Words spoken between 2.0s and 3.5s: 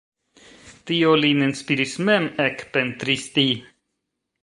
mem ekpentristi.